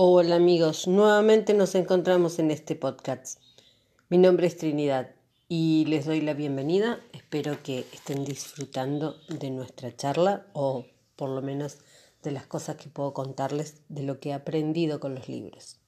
[0.00, 3.40] Hola amigos, nuevamente nos encontramos en este podcast.
[4.08, 5.10] Mi nombre es Trinidad
[5.48, 7.00] y les doy la bienvenida.
[7.12, 10.86] Espero que estén disfrutando de nuestra charla o
[11.16, 11.78] por lo menos
[12.22, 15.78] de las cosas que puedo contarles de lo que he aprendido con los libros.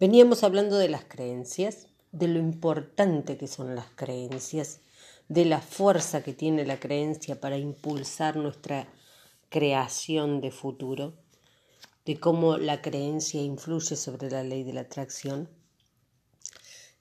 [0.00, 4.80] Veníamos hablando de las creencias, de lo importante que son las creencias,
[5.28, 8.88] de la fuerza que tiene la creencia para impulsar nuestra
[9.48, 11.14] creación de futuro
[12.04, 15.48] de cómo la creencia influye sobre la ley de la atracción,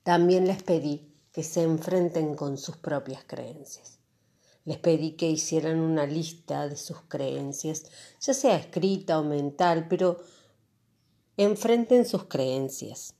[0.04, 4.00] también les pedí que se enfrenten con sus propias creencias.
[4.66, 7.84] Les pedí que hicieran una lista de sus creencias,
[8.22, 10.22] ya sea escrita o mental, pero
[11.36, 13.16] enfrenten sus creencias.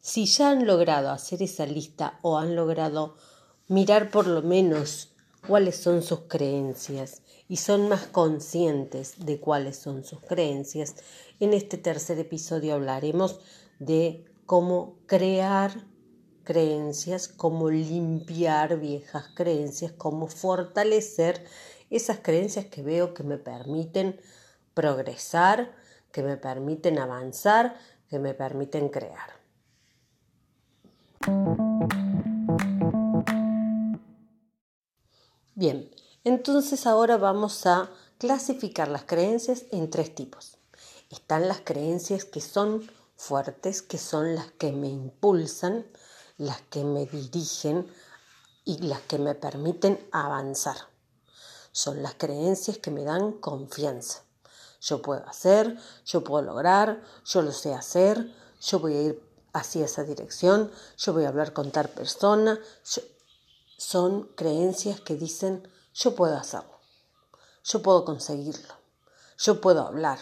[0.00, 3.16] Si ya han logrado hacer esa lista o han logrado
[3.68, 5.14] mirar por lo menos
[5.46, 10.96] cuáles son sus creencias y son más conscientes de cuáles son sus creencias,
[11.40, 13.40] en este tercer episodio hablaremos
[13.78, 15.84] de cómo crear
[16.44, 21.44] creencias, cómo limpiar viejas creencias, cómo fortalecer
[21.90, 24.20] esas creencias que veo que me permiten
[24.74, 25.74] progresar,
[26.10, 27.76] que me permiten avanzar,
[28.08, 29.38] que me permiten crear.
[35.58, 35.90] Bien,
[36.22, 40.56] entonces ahora vamos a clasificar las creencias en tres tipos.
[41.10, 45.84] Están las creencias que son fuertes, que son las que me impulsan,
[46.36, 47.92] las que me dirigen
[48.64, 50.76] y las que me permiten avanzar.
[51.72, 54.22] Son las creencias que me dan confianza.
[54.80, 59.86] Yo puedo hacer, yo puedo lograr, yo lo sé hacer, yo voy a ir hacia
[59.86, 62.60] esa dirección, yo voy a hablar con tal persona,
[63.78, 66.80] son creencias que dicen yo puedo hacerlo,
[67.62, 68.74] yo puedo conseguirlo,
[69.38, 70.18] yo puedo hablar,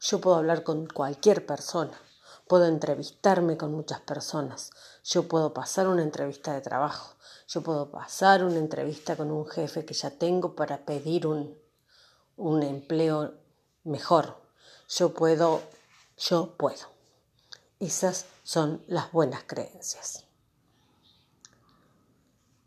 [0.00, 2.00] yo puedo hablar con cualquier persona,
[2.46, 4.70] puedo entrevistarme con muchas personas,
[5.02, 7.16] yo puedo pasar una entrevista de trabajo,
[7.48, 11.58] yo puedo pasar una entrevista con un jefe que ya tengo para pedir un,
[12.36, 13.34] un empleo
[13.82, 14.40] mejor,
[14.88, 15.62] yo puedo,
[16.16, 16.86] yo puedo.
[17.80, 20.26] Esas son las buenas creencias.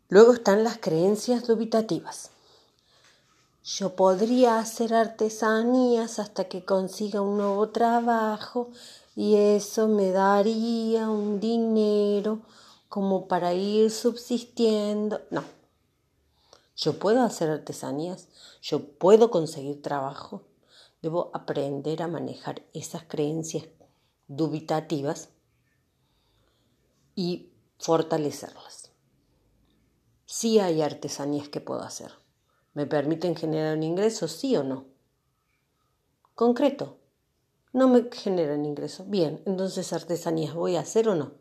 [0.08, 2.30] Luego están las creencias dubitativas.
[3.64, 8.70] Yo podría hacer artesanías hasta que consiga un nuevo trabajo
[9.16, 12.38] y eso me daría un dinero
[12.88, 15.22] como para ir subsistiendo.
[15.30, 15.42] No.
[16.76, 18.28] Yo puedo hacer artesanías,
[18.62, 20.42] yo puedo conseguir trabajo.
[21.02, 23.64] Debo aprender a manejar esas creencias
[24.28, 25.30] dubitativas
[27.16, 28.85] y fortalecerlas
[30.26, 32.12] sí hay artesanías que puedo hacer.
[32.74, 34.84] ¿Me permiten generar un ingreso, sí o no?
[36.34, 36.98] Concreto.
[37.72, 39.04] No me generan ingreso.
[39.06, 41.32] Bien, entonces artesanías voy a hacer o no.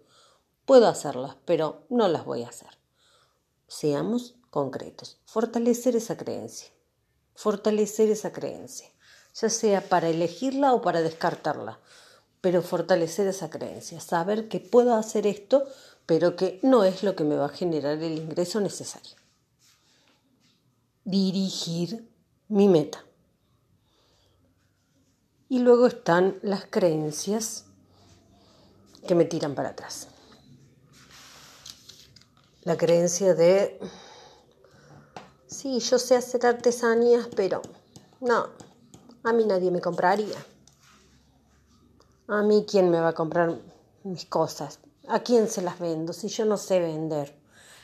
[0.66, 2.69] Puedo hacerlas, pero no las voy a hacer.
[3.68, 5.19] Seamos concretos.
[5.25, 6.69] Fortalecer esa creencia.
[7.34, 8.90] Fortalecer esa creencia.
[9.34, 11.79] Ya sea para elegirla o para descartarla.
[12.40, 14.00] Pero fortalecer esa creencia.
[14.00, 15.66] Saber que puedo hacer esto
[16.05, 19.16] pero que no es lo que me va a generar el ingreso necesario.
[21.03, 22.07] Dirigir
[22.47, 23.03] mi meta.
[25.49, 27.65] Y luego están las creencias
[29.07, 30.07] que me tiran para atrás.
[32.63, 33.79] La creencia de,
[35.47, 37.61] sí, yo sé hacer artesanías, pero
[38.19, 38.49] no,
[39.23, 40.38] a mí nadie me compraría.
[42.27, 43.55] A mí, ¿quién me va a comprar
[44.03, 44.79] mis cosas?
[45.07, 47.35] ¿A quién se las vendo si yo no sé vender?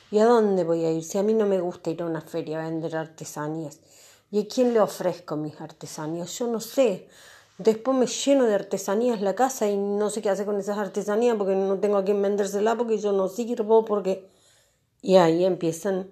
[0.09, 2.21] ¿Y a dónde voy a ir si a mí no me gusta ir a una
[2.21, 3.79] feria a vender artesanías?
[4.31, 6.37] ¿Y a quién le ofrezco mis artesanías?
[6.39, 7.07] Yo no sé.
[7.59, 11.35] Después me lleno de artesanías la casa y no sé qué hacer con esas artesanías
[11.37, 14.27] porque no tengo a quién vendérsela porque yo no sirvo, porque...
[15.03, 16.11] Y ahí empiezan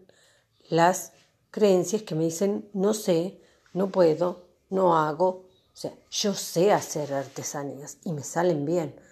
[0.69, 1.13] las
[1.49, 3.39] creencias que me dicen no sé,
[3.73, 5.27] no puedo, no hago.
[5.27, 9.08] O sea, yo sé hacer artesanías y me salen bien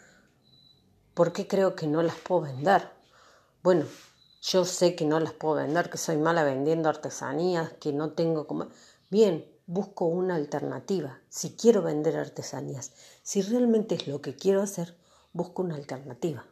[1.18, 2.92] ¿Por qué creo que no las puedo vender?
[3.64, 3.86] Bueno,
[4.44, 8.46] yo sé que no las puedo vender, que soy mala vendiendo artesanías, que no tengo
[8.46, 8.68] como...
[9.10, 11.20] Bien, busco una alternativa.
[11.28, 12.92] Si quiero vender artesanías,
[13.24, 14.96] si realmente es lo que quiero hacer,
[15.34, 16.46] busco una alternativa.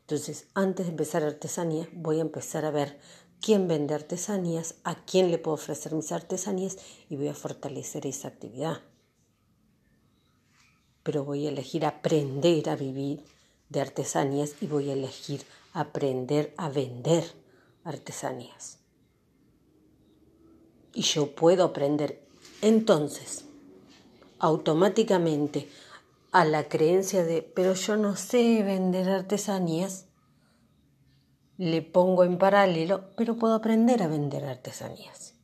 [0.00, 3.00] Entonces, antes de empezar artesanías, voy a empezar a ver
[3.40, 6.76] quién vende artesanías, a quién le puedo ofrecer mis artesanías
[7.08, 8.82] y voy a fortalecer esa actividad.
[11.02, 13.24] Pero voy a elegir aprender a vivir
[13.68, 17.24] de artesanías y voy a elegir aprender a vender
[17.84, 18.78] artesanías.
[20.94, 22.22] y yo puedo aprender.
[22.62, 23.44] Entonces,
[24.38, 25.68] automáticamente
[26.32, 30.06] a la creencia de, pero yo no sé vender artesanías,
[31.56, 35.34] le pongo en paralelo, pero puedo aprender a vender artesanías.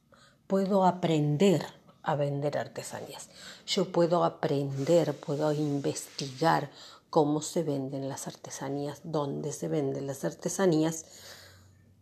[0.47, 1.65] Puedo aprender
[2.03, 3.31] a vender artesanías.
[3.67, 6.71] Yo puedo aprender, puedo investigar
[7.11, 11.05] cómo se venden las artesanías, dónde se venden las artesanías,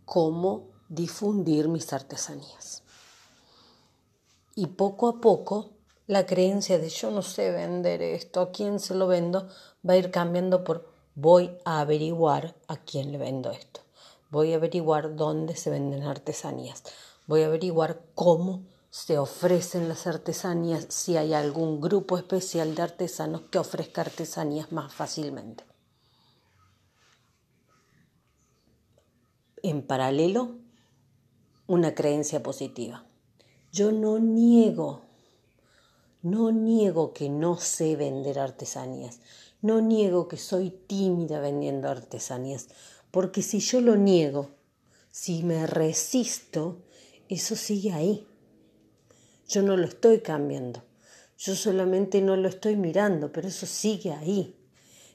[0.05, 2.82] cómo difundir mis artesanías.
[4.55, 5.70] Y poco a poco
[6.06, 9.49] la creencia de yo no sé vender esto, a quién se lo vendo,
[9.88, 13.81] va a ir cambiando por voy a averiguar a quién le vendo esto.
[14.31, 16.84] Voy a averiguar dónde se venden artesanías.
[17.26, 23.43] Voy a averiguar cómo se ofrecen las artesanías, si hay algún grupo especial de artesanos
[23.50, 25.64] que ofrezca artesanías más fácilmente.
[29.62, 30.58] En paralelo,
[31.67, 33.05] una creencia positiva.
[33.73, 35.02] Yo no niego,
[36.23, 39.20] no niego que no sé vender artesanías,
[39.61, 42.69] no niego que soy tímida vendiendo artesanías,
[43.11, 44.50] porque si yo lo niego,
[45.11, 46.85] si me resisto,
[47.29, 48.27] eso sigue ahí.
[49.48, 50.82] Yo no lo estoy cambiando.
[51.38, 54.54] Yo solamente no lo estoy mirando, pero eso sigue ahí.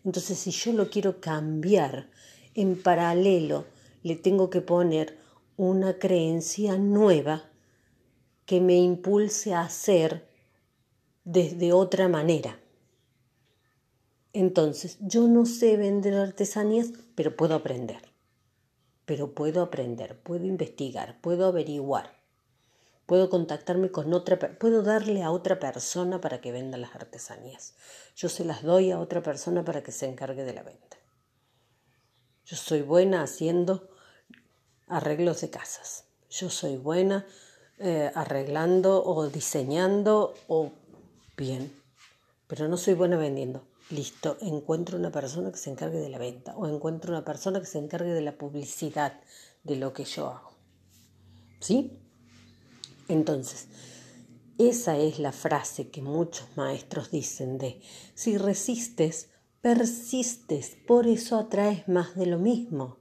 [0.03, 2.09] Entonces, si yo lo quiero cambiar,
[2.55, 3.65] en paralelo
[4.01, 5.19] le tengo que poner
[5.55, 7.43] una creencia nueva
[8.47, 10.27] que me impulse a hacer
[11.23, 12.59] desde otra manera.
[14.33, 18.01] Entonces, yo no sé vender artesanías, pero puedo aprender.
[19.05, 22.22] Pero puedo aprender, puedo investigar, puedo averiguar
[23.05, 27.75] puedo contactarme con otra, puedo darle a otra persona para que venda las artesanías.
[28.15, 30.97] Yo se las doy a otra persona para que se encargue de la venta.
[32.45, 33.89] Yo soy buena haciendo
[34.87, 36.05] arreglos de casas.
[36.29, 37.25] Yo soy buena
[37.79, 40.71] eh, arreglando o diseñando o
[41.37, 41.73] bien,
[42.47, 43.67] pero no soy buena vendiendo.
[43.89, 47.65] Listo, encuentro una persona que se encargue de la venta o encuentro una persona que
[47.65, 49.19] se encargue de la publicidad
[49.63, 50.51] de lo que yo hago.
[51.59, 52.02] ¿Sí?
[53.07, 53.67] Entonces,
[54.57, 57.81] esa es la frase que muchos maestros dicen de,
[58.13, 59.29] si resistes,
[59.61, 62.99] persistes, por eso atraes más de lo mismo,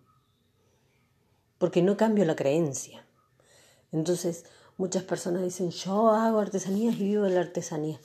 [1.58, 3.06] porque no cambio la creencia.
[3.93, 4.44] Entonces,
[4.76, 8.00] muchas personas dicen, yo hago artesanías y vivo de la artesanía,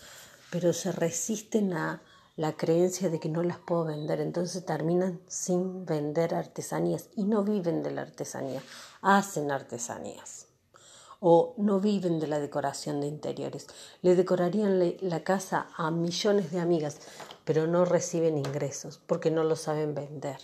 [0.51, 2.03] pero se resisten a
[2.35, 7.43] la creencia de que no las puedo vender, entonces terminan sin vender artesanías y no
[7.43, 8.61] viven de la artesanía,
[9.01, 10.46] hacen artesanías
[11.19, 13.67] o no viven de la decoración de interiores.
[14.01, 16.99] Le decorarían la casa a millones de amigas,
[17.43, 20.39] pero no reciben ingresos porque no lo saben vender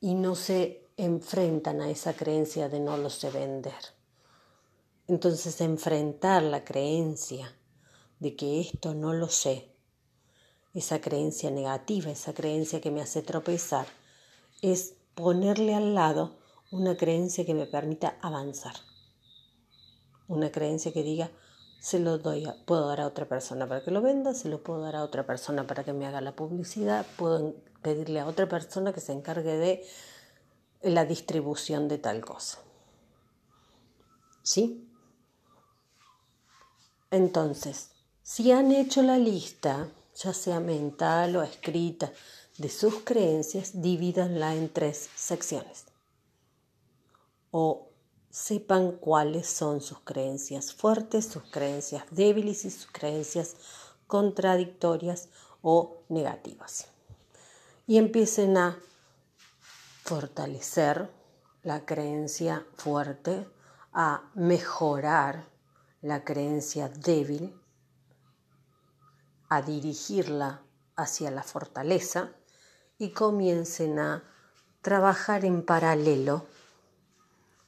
[0.00, 3.72] y no se enfrentan a esa creencia de no lo sé vender.
[5.08, 7.56] Entonces enfrentar la creencia
[8.18, 9.74] de que esto no lo sé,
[10.72, 13.86] esa creencia negativa, esa creencia que me hace tropezar,
[14.62, 16.38] es ponerle al lado
[16.70, 18.74] una creencia que me permita avanzar
[20.28, 21.30] una creencia que diga,
[21.80, 24.80] se lo doy, puedo dar a otra persona para que lo venda, se lo puedo
[24.80, 28.92] dar a otra persona para que me haga la publicidad, puedo pedirle a otra persona
[28.92, 29.86] que se encargue de
[30.82, 32.58] la distribución de tal cosa.
[34.42, 34.88] ¿Sí?
[37.10, 37.90] Entonces,
[38.22, 42.10] si han hecho la lista, ya sea mental o escrita,
[42.58, 45.84] de sus creencias, divídanla en tres secciones.
[47.50, 47.90] O
[48.34, 53.54] sepan cuáles son sus creencias fuertes, sus creencias débiles y sus creencias
[54.08, 55.28] contradictorias
[55.62, 56.88] o negativas.
[57.86, 58.80] Y empiecen a
[60.02, 61.12] fortalecer
[61.62, 63.46] la creencia fuerte,
[63.92, 65.46] a mejorar
[66.02, 67.56] la creencia débil,
[69.48, 70.60] a dirigirla
[70.96, 72.32] hacia la fortaleza
[72.98, 74.24] y comiencen a
[74.82, 76.46] trabajar en paralelo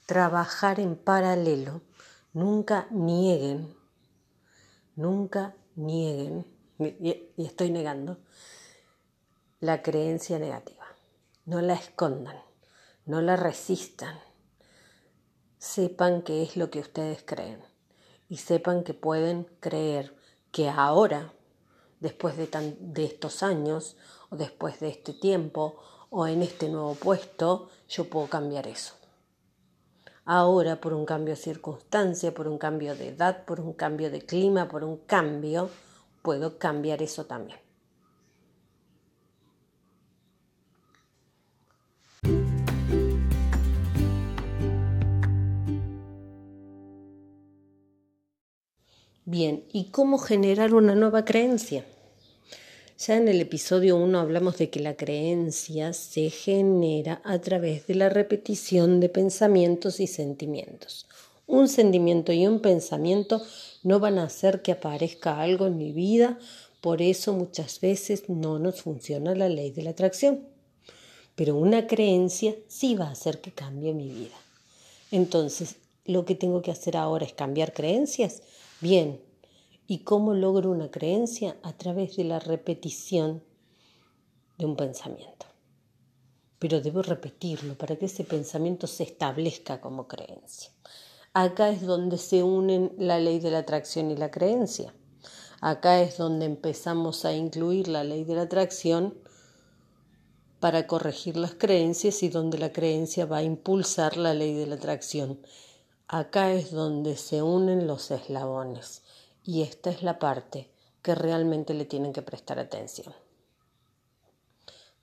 [0.07, 1.83] trabajar en paralelo,
[2.33, 3.77] nunca nieguen,
[4.95, 6.47] nunca nieguen,
[6.79, 8.19] y estoy negando,
[9.61, 10.85] la creencia negativa.
[11.45, 12.41] No la escondan,
[13.05, 14.19] no la resistan.
[15.59, 17.61] Sepan qué es lo que ustedes creen
[18.29, 20.17] y sepan que pueden creer
[20.53, 21.33] que ahora,
[22.01, 22.49] después de,
[22.81, 23.97] de estos años
[24.31, 25.77] o después de este tiempo
[26.11, 28.95] o en este nuevo puesto, yo puedo cambiar eso
[30.27, 34.21] ahora por un cambio de circunstancia, por un cambio de edad, por un cambio de
[34.21, 35.71] clima, por un cambio,
[36.23, 37.59] puedo cambiar eso también.
[49.25, 51.85] Bien, ¿y cómo generar una nueva creencia?
[52.99, 57.95] Ya en el episodio 1 hablamos de que la creencia se genera a través de
[57.95, 61.07] la repetición de pensamientos y sentimientos.
[61.47, 63.43] Un sentimiento y un pensamiento
[63.83, 66.39] no van a hacer que aparezca algo en mi vida,
[66.81, 70.49] por eso muchas veces no nos funciona la ley de la atracción.
[71.35, 74.37] Pero una creencia sí va a hacer que cambie mi vida.
[75.11, 75.77] Entonces,
[76.07, 78.41] lo que tengo que hacer ahora es cambiar creencias.
[78.81, 79.21] Bien,
[79.89, 81.57] ¿y cómo logro una creencia?
[81.63, 83.43] A través de la repetición
[84.59, 85.47] de un pensamiento.
[86.59, 90.71] Pero debo repetirlo para que ese pensamiento se establezca como creencia.
[91.35, 94.95] Acá es donde se unen la ley de la atracción y la creencia.
[95.61, 99.15] Acá es donde empezamos a incluir la ley de la atracción
[100.61, 104.77] para corregir las creencias y donde la creencia va a impulsar la ley de la
[104.77, 105.41] atracción.
[106.09, 109.03] Acá es donde se unen los eslabones
[109.47, 110.69] y esta es la parte
[111.03, 113.15] que realmente le tienen que prestar atención.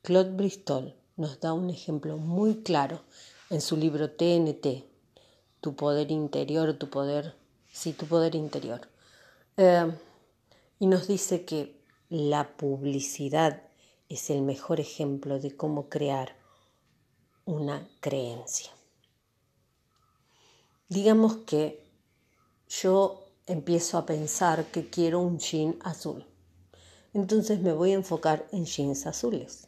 [0.01, 3.01] Claude Bristol nos da un ejemplo muy claro
[3.49, 4.83] en su libro TNT,
[5.61, 7.35] Tu poder interior, tu poder,
[7.71, 8.89] sí, tu poder interior.
[9.55, 9.93] Eh,
[10.79, 13.63] y nos dice que la publicidad
[14.09, 16.35] es el mejor ejemplo de cómo crear
[17.45, 18.71] una creencia.
[20.89, 21.81] Digamos que
[22.67, 26.25] yo empiezo a pensar que quiero un jean azul.
[27.13, 29.67] Entonces me voy a enfocar en jeans azules.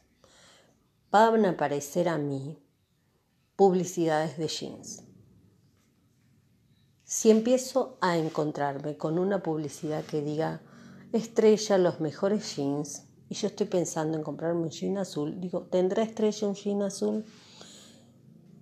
[1.11, 2.57] Van a aparecer a mí
[3.55, 5.03] publicidades de jeans.
[7.03, 10.61] Si empiezo a encontrarme con una publicidad que diga
[11.13, 16.03] estrella los mejores jeans y yo estoy pensando en comprarme un jean azul, digo, ¿tendrá
[16.03, 17.25] estrella un jean azul?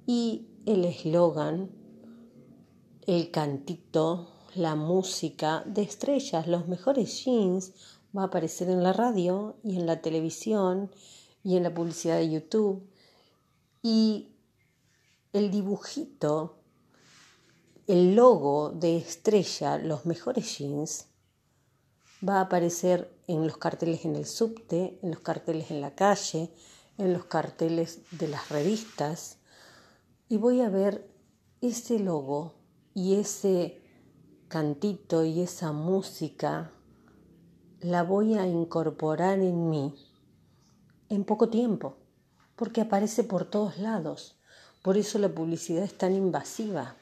[0.05, 1.71] Y el eslogan,
[3.07, 7.73] el cantito, la música de estrellas, los mejores jeans,
[8.15, 10.91] va a aparecer en la radio y en la televisión
[11.43, 12.87] y en la publicidad de YouTube.
[13.81, 14.29] Y
[15.33, 16.57] el dibujito,
[17.87, 21.07] el logo de estrella, los mejores jeans,
[22.27, 26.51] va a aparecer en los carteles en el subte, en los carteles en la calle,
[26.97, 29.37] en los carteles de las revistas
[30.33, 31.07] y voy a ver
[31.61, 32.55] ese logo
[32.95, 33.82] y ese
[34.53, 36.69] cantito y esa música
[37.79, 39.95] la voy a incorporar en mí
[41.09, 41.97] en poco tiempo,
[42.55, 44.37] porque aparece por todos lados.
[44.83, 46.95] Por eso la publicidad es tan invasiva.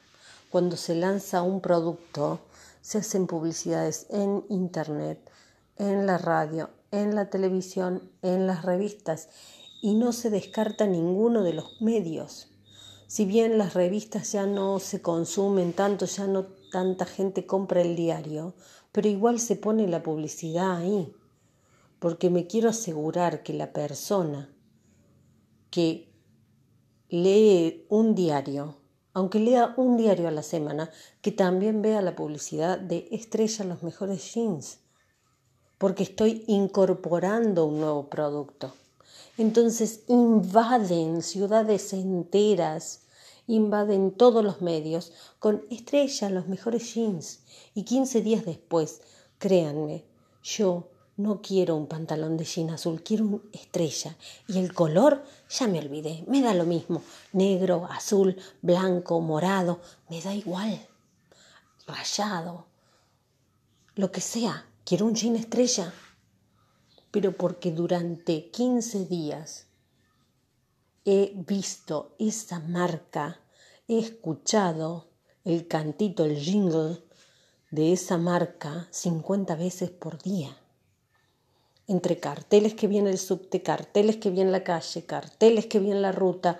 [0.48, 2.40] Cuando se lanza un producto,
[2.80, 5.30] se hacen publicidades en Internet,
[5.76, 9.28] en la radio, en la televisión, en las revistas
[9.82, 12.48] y no se descarta ninguno de los medios.
[13.08, 17.94] Si bien las revistas ya no se consumen tanto, ya no tanta gente compra el
[17.94, 18.54] diario,
[18.90, 21.14] pero igual se pone la publicidad ahí,
[22.00, 24.52] porque me quiero asegurar que la persona
[25.70, 26.12] que
[27.08, 28.82] lee un diario
[29.14, 33.82] aunque lea un diario a la semana, que también vea la publicidad de Estrella los
[33.82, 34.78] mejores jeans,
[35.78, 38.72] porque estoy incorporando un nuevo producto.
[39.36, 43.01] Entonces invaden ciudades enteras,
[43.46, 47.40] invaden todos los medios con Estrella los mejores jeans.
[47.74, 49.02] Y 15 días después,
[49.38, 50.04] créanme,
[50.42, 54.16] yo no quiero un pantalón de jean azul, quiero una estrella.
[54.48, 57.02] Y el color, ya me olvidé, me da lo mismo.
[57.32, 60.80] Negro, azul, blanco, morado, me da igual.
[61.86, 62.66] Rayado,
[63.94, 65.92] lo que sea, quiero un jean estrella.
[67.10, 69.66] Pero porque durante 15 días
[71.04, 73.40] he visto esa marca,
[73.88, 75.08] he escuchado
[75.44, 77.02] el cantito, el jingle
[77.70, 80.56] de esa marca 50 veces por día
[81.86, 86.12] entre carteles que viene el subte, carteles que viene la calle, carteles que viene la
[86.12, 86.58] ruta,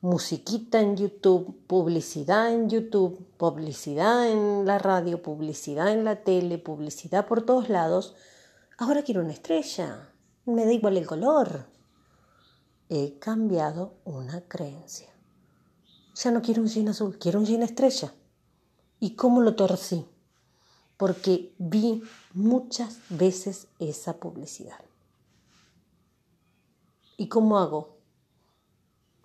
[0.00, 7.26] musiquita en YouTube, publicidad en YouTube, publicidad en la radio, publicidad en la tele, publicidad
[7.26, 8.14] por todos lados.
[8.78, 10.10] Ahora quiero una estrella,
[10.44, 11.66] me da igual el color.
[12.94, 15.08] He cambiado una creencia.
[16.14, 18.12] Ya no quiero un jean azul, quiero un jean estrella.
[19.00, 20.04] ¿Y cómo lo torcí?
[21.02, 22.00] porque vi
[22.32, 24.78] muchas veces esa publicidad.
[27.16, 27.96] ¿Y cómo hago?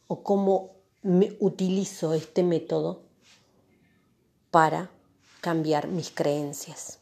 [0.08, 0.72] ¿O cómo
[1.04, 3.04] me utilizo este método
[4.50, 4.90] para
[5.40, 6.98] cambiar mis creencias?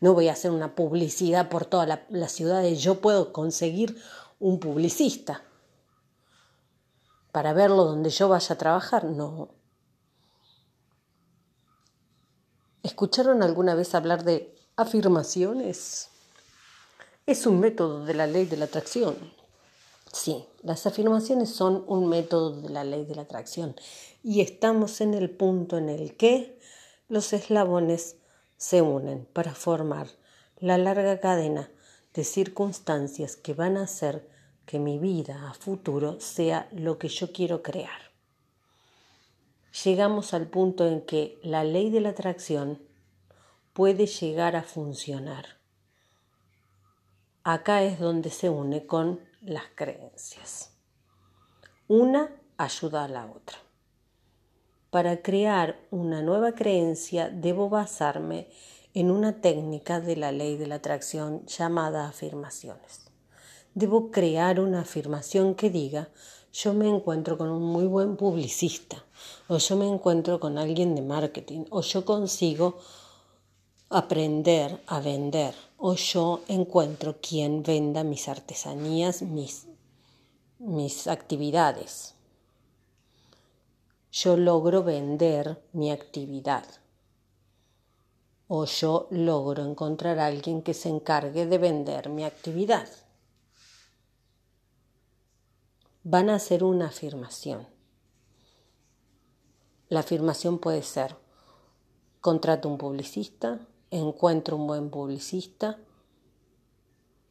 [0.00, 2.80] No voy a hacer una publicidad por todas las la ciudades.
[2.80, 4.00] Yo puedo conseguir
[4.44, 5.42] un publicista
[7.32, 9.04] para verlo donde yo vaya a trabajar.
[9.04, 9.48] No,
[12.82, 16.10] ¿Escucharon alguna vez hablar de afirmaciones?
[17.24, 19.16] Es un método de la ley de la atracción.
[20.12, 23.74] Sí, las afirmaciones son un método de la ley de la atracción
[24.22, 26.60] y estamos en el punto en el que
[27.08, 28.16] los eslabones
[28.58, 30.08] se unen para formar
[30.58, 31.70] la larga cadena
[32.12, 34.33] de circunstancias que van a hacer
[34.66, 38.04] que mi vida a futuro sea lo que yo quiero crear
[39.82, 42.80] llegamos al punto en que la ley de la atracción
[43.72, 45.58] puede llegar a funcionar.
[47.42, 50.70] Acá es donde se une con las creencias.
[51.88, 53.58] Una ayuda a la otra.
[54.90, 58.48] Para crear una nueva creencia debo basarme
[58.94, 63.03] en una técnica de la ley de la atracción llamada afirmaciones.
[63.74, 66.08] Debo crear una afirmación que diga
[66.54, 69.04] yo me encuentro con un muy buen publicista,
[69.48, 72.78] o yo me encuentro con alguien de marketing, o yo consigo
[73.90, 79.66] aprender a vender, o yo encuentro quien venda mis artesanías, mis,
[80.60, 82.14] mis actividades.
[84.12, 86.64] Yo logro vender mi actividad.
[88.46, 92.86] O yo logro encontrar a alguien que se encargue de vender mi actividad
[96.06, 97.66] van a hacer una afirmación.
[99.88, 101.16] La afirmación puede ser,
[102.20, 105.78] contrato un publicista, encuentro un buen publicista,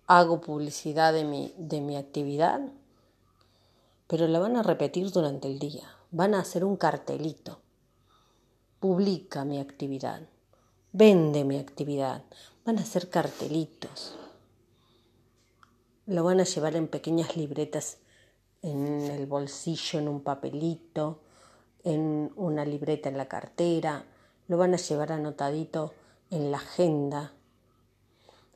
[0.08, 2.62] hago publicidad de mi, de mi actividad,
[4.08, 7.60] pero la van a repetir durante el día, van a hacer un cartelito,
[8.80, 10.28] publica mi actividad,
[10.92, 12.24] vende mi actividad,
[12.66, 14.16] van a hacer cartelitos,
[16.08, 18.00] lo van a llevar en pequeñas libretas
[18.64, 21.20] en el bolsillo, en un papelito,
[21.84, 24.06] en una libreta en la cartera,
[24.48, 25.94] lo van a llevar anotadito
[26.32, 27.34] en la agenda,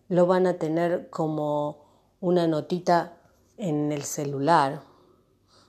[0.08, 1.86] lo van a tener como
[2.22, 3.18] una notita
[3.58, 4.82] en el celular,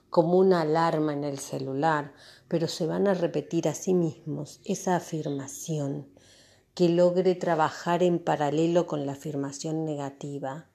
[0.09, 2.13] como una alarma en el celular,
[2.47, 6.07] pero se van a repetir a sí mismos esa afirmación
[6.73, 10.69] que logre trabajar en paralelo con la afirmación negativa.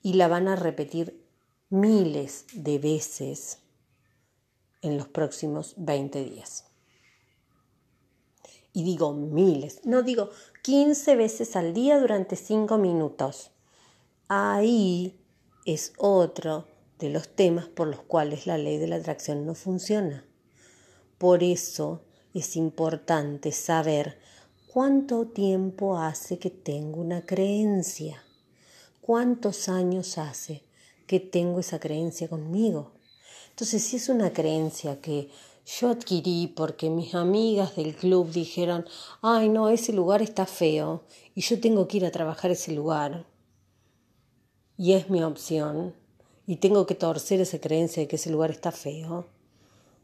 [0.00, 1.21] Y la van a repetir
[1.72, 3.60] miles de veces
[4.82, 6.66] en los próximos 20 días.
[8.74, 10.28] Y digo miles, no digo
[10.62, 13.52] 15 veces al día durante 5 minutos.
[14.28, 15.18] Ahí
[15.64, 20.26] es otro de los temas por los cuales la ley de la atracción no funciona.
[21.16, 22.02] Por eso
[22.34, 24.18] es importante saber
[24.66, 28.22] cuánto tiempo hace que tengo una creencia,
[29.00, 30.64] cuántos años hace
[31.12, 32.92] que tengo esa creencia conmigo.
[33.50, 35.28] Entonces, si es una creencia que
[35.66, 38.86] yo adquirí porque mis amigas del club dijeron,
[39.20, 41.02] ay no, ese lugar está feo
[41.34, 43.26] y yo tengo que ir a trabajar ese lugar
[44.78, 45.94] y es mi opción
[46.46, 49.26] y tengo que torcer esa creencia de que ese lugar está feo.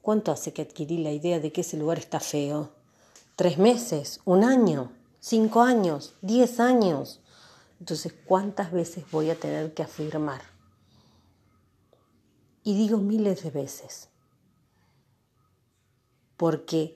[0.03, 2.68] ¿Cuánto hace que adquirí la idea de que ese lugar está feo?
[3.35, 4.21] ¿Tres meses?
[4.27, 4.92] ¿Un año?
[5.21, 6.16] ¿Cinco años?
[6.21, 7.23] ¿Diez años?
[7.81, 10.58] Entonces, ¿cuántas veces voy a tener que afirmar?
[12.68, 14.11] Y digo miles de veces,
[16.37, 16.94] porque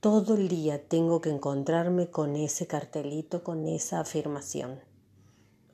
[0.00, 4.80] todo el día tengo que encontrarme con ese cartelito, con esa afirmación.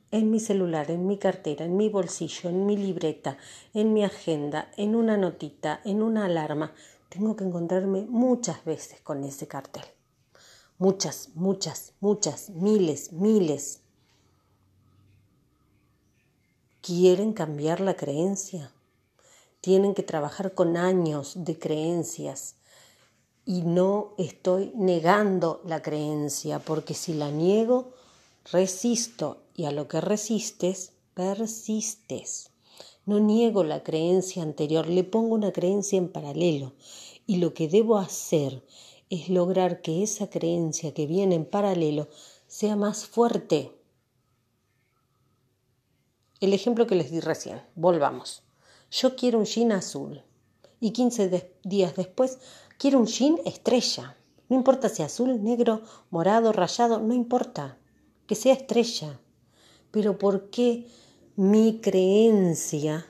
[0.09, 3.37] En mi celular, en mi cartera, en mi bolsillo, en mi libreta,
[3.73, 6.73] en mi agenda, en una notita, en una alarma.
[7.09, 9.83] Tengo que encontrarme muchas veces con ese cartel.
[10.77, 13.81] Muchas, muchas, muchas, miles, miles.
[16.81, 18.71] ¿Quieren cambiar la creencia?
[19.61, 22.55] Tienen que trabajar con años de creencias
[23.45, 27.93] y no estoy negando la creencia, porque si la niego,
[28.51, 32.49] resisto y a lo que resistes, persistes.
[33.05, 36.73] No niego la creencia anterior, le pongo una creencia en paralelo
[37.27, 38.63] y lo que debo hacer
[39.09, 42.07] es lograr que esa creencia que viene en paralelo
[42.47, 43.71] sea más fuerte.
[46.39, 48.43] El ejemplo que les di recién, volvamos
[48.91, 50.21] yo quiero un jean azul.
[50.79, 52.39] Y 15 días después,
[52.77, 54.17] quiero un jean estrella.
[54.49, 57.77] No importa si azul, negro, morado, rayado, no importa.
[58.27, 59.19] Que sea estrella.
[59.91, 60.87] Pero ¿por qué
[61.37, 63.05] mi creencia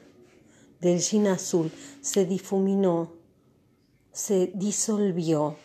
[0.80, 3.14] del jean azul se difuminó,
[4.12, 5.56] se disolvió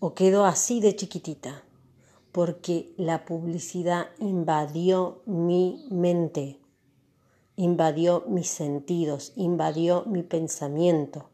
[0.00, 1.62] o quedó así de chiquitita?
[2.30, 6.61] Porque la publicidad invadió mi mente
[7.56, 11.28] invadió mis sentidos, invadió mi pensamiento.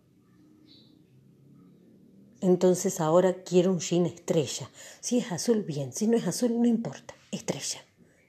[2.41, 4.71] Entonces ahora quiero un jean estrella.
[5.01, 5.93] Si es azul, bien.
[5.93, 7.15] Si no es azul, no importa.
[7.33, 7.81] Estrella.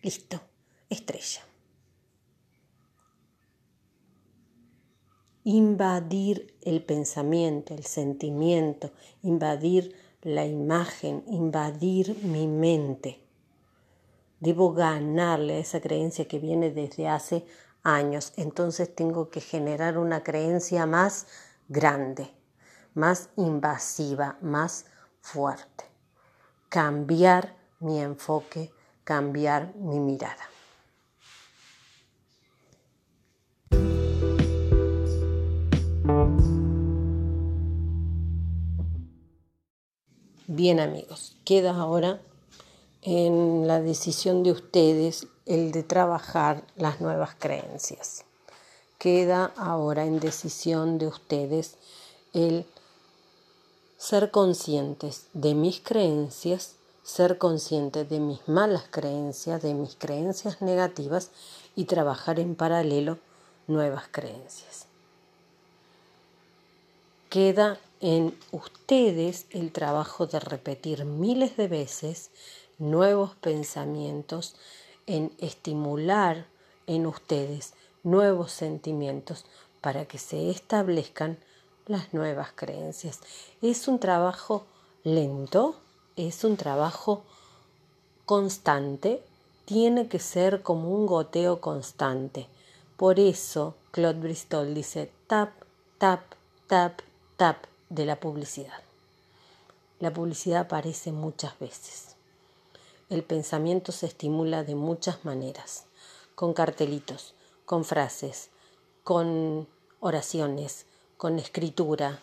[0.02, 0.40] Listo.
[0.90, 1.42] Estrella.
[5.44, 13.20] Invadir el pensamiento, el sentimiento, invadir la imagen, invadir mi mente.
[14.40, 17.46] Debo ganarle a esa creencia que viene desde hace
[17.98, 21.26] Entonces tengo que generar una creencia más
[21.70, 22.30] grande,
[22.94, 24.86] más invasiva, más
[25.22, 25.86] fuerte.
[26.70, 28.72] Cambiar mi enfoque,
[29.04, 30.50] cambiar mi mirada.
[40.46, 42.22] Bien amigos, queda ahora
[43.02, 48.24] en la decisión de ustedes el de trabajar las nuevas creencias.
[49.00, 51.76] Queda ahora en decisión de ustedes
[52.34, 52.68] el
[53.98, 61.32] ser conscientes de mis creencias, ser conscientes de mis malas creencias, de mis creencias negativas
[61.76, 63.18] y trabajar en paralelo
[63.68, 64.86] nuevas creencias.
[67.30, 72.30] Queda en ustedes el trabajo de repetir miles de veces
[72.78, 74.56] nuevos pensamientos,
[75.10, 76.46] en estimular
[76.86, 79.44] en ustedes nuevos sentimientos
[79.82, 81.40] para que se establezcan
[81.88, 83.20] las nuevas creencias.
[83.64, 84.66] Es un trabajo
[85.04, 85.76] lento,
[86.16, 87.24] es un trabajo
[88.26, 89.24] constante,
[89.66, 92.48] tiene que ser como un goteo constante.
[92.96, 95.54] Por eso Claude Bristol dice tap,
[95.98, 96.22] tap,
[96.68, 97.00] tap,
[97.36, 98.84] tap de la publicidad.
[100.00, 102.19] La publicidad aparece muchas veces.
[103.10, 105.86] El pensamiento se estimula de muchas maneras,
[106.36, 107.34] con cartelitos,
[107.66, 108.50] con frases,
[109.04, 109.68] con
[110.00, 110.86] oraciones,
[111.18, 112.20] con escritura.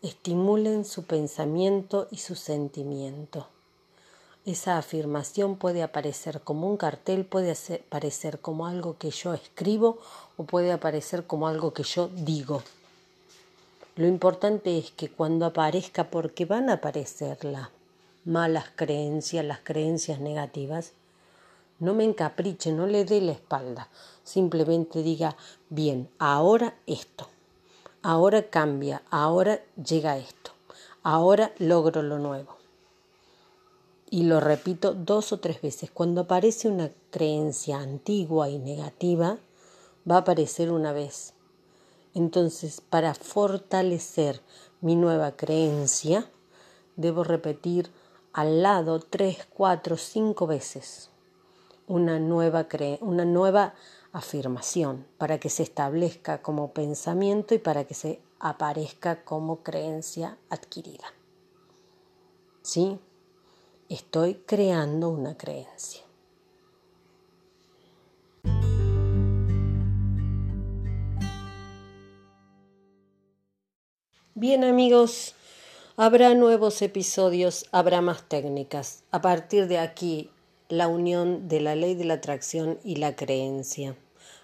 [0.00, 3.48] Estimulen su pensamiento y su sentimiento.
[4.46, 9.98] Esa afirmación puede aparecer como un cartel, puede aparecer como algo que yo escribo
[10.38, 12.62] o puede aparecer como algo que yo digo.
[13.96, 17.68] Lo importante es que cuando aparezca, porque van a aparecer las
[18.24, 20.92] malas creencias, las creencias negativas,
[21.78, 23.88] no me encapriche, no le dé la espalda,
[24.22, 25.36] simplemente diga,
[25.68, 27.28] bien, ahora esto,
[28.02, 30.52] ahora cambia, ahora llega esto,
[31.02, 32.56] ahora logro lo nuevo.
[34.10, 39.38] Y lo repito dos o tres veces, cuando aparece una creencia antigua y negativa,
[40.08, 41.34] va a aparecer una vez,
[42.14, 44.40] entonces, para fortalecer
[44.80, 46.30] mi nueva creencia,
[46.96, 47.90] debo repetir
[48.34, 51.08] al lado tres, cuatro, cinco veces
[51.86, 52.66] una nueva,
[53.00, 53.74] una nueva
[54.12, 61.04] afirmación para que se establezca como pensamiento y para que se aparezca como creencia adquirida.
[62.62, 62.98] ¿Sí?
[63.88, 66.02] Estoy creando una creencia.
[74.34, 75.36] Bien amigos,
[75.96, 79.04] habrá nuevos episodios, habrá más técnicas.
[79.12, 80.30] A partir de aquí,
[80.68, 83.96] la unión de la ley de la atracción y la creencia.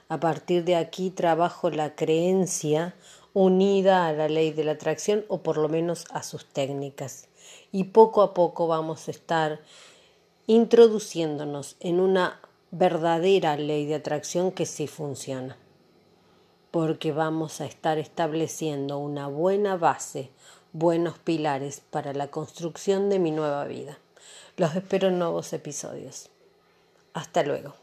[0.08, 2.94] A partir de aquí trabajo la creencia
[3.32, 7.28] unida a la ley de la atracción o por lo menos a sus técnicas.
[7.72, 9.60] Y poco a poco vamos a estar
[10.46, 15.56] introduciéndonos en una verdadera ley de atracción que sí funciona
[16.70, 20.30] porque vamos a estar estableciendo una buena base,
[20.72, 23.98] buenos pilares para la construcción de mi nueva vida.
[24.56, 26.28] Los espero en nuevos episodios.
[27.12, 27.79] Hasta luego.